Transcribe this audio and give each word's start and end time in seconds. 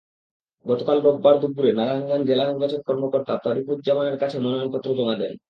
গতকাল 0.65 0.97
রোববার 1.01 1.35
দুপুরে 1.41 1.69
নারায়ণগঞ্জ 1.73 2.25
জেলা 2.27 2.43
নির্বাচন 2.45 2.81
কর্মকর্তা 2.81 3.33
তারিফুজ্জামানের 3.45 4.17
কাছে 4.17 4.37
মনোনয়নপত্র 4.39 4.89
জমা 4.97 5.15
দেন। 5.15 5.33